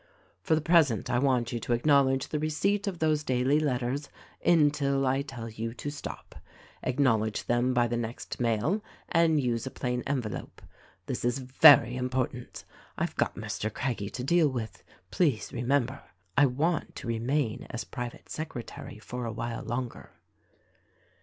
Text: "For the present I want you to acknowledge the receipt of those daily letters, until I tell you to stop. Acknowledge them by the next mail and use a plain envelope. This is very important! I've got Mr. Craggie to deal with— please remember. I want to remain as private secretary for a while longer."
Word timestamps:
"For 0.41 0.55
the 0.55 0.61
present 0.61 1.11
I 1.11 1.19
want 1.19 1.51
you 1.53 1.59
to 1.59 1.73
acknowledge 1.73 2.29
the 2.29 2.39
receipt 2.39 2.87
of 2.87 2.97
those 2.97 3.23
daily 3.23 3.59
letters, 3.59 4.09
until 4.43 5.05
I 5.05 5.21
tell 5.21 5.47
you 5.47 5.75
to 5.75 5.91
stop. 5.91 6.33
Acknowledge 6.81 7.45
them 7.45 7.71
by 7.71 7.85
the 7.85 7.97
next 7.97 8.39
mail 8.39 8.83
and 9.09 9.39
use 9.39 9.67
a 9.67 9.69
plain 9.69 10.01
envelope. 10.07 10.59
This 11.05 11.23
is 11.23 11.37
very 11.37 11.95
important! 11.95 12.65
I've 12.97 13.15
got 13.15 13.35
Mr. 13.35 13.71
Craggie 13.71 14.09
to 14.09 14.23
deal 14.23 14.49
with— 14.49 14.81
please 15.11 15.53
remember. 15.53 16.01
I 16.35 16.47
want 16.47 16.95
to 16.95 17.07
remain 17.07 17.67
as 17.69 17.83
private 17.83 18.27
secretary 18.27 18.97
for 18.97 19.25
a 19.27 19.31
while 19.31 19.61
longer." 19.61 20.13